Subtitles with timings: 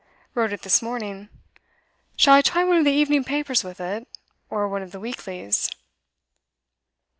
[0.33, 1.29] 'Wrote it this morning.
[2.15, 4.07] Shall I try one of the evening papers with it,
[4.49, 5.69] or one of the weeklies?